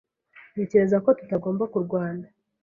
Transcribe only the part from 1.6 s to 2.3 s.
kurwana.